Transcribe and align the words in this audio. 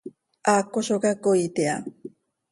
Haaco 0.53 0.79
zo 0.87 0.95
cacoiit 1.03 1.57
iha. 1.65 1.75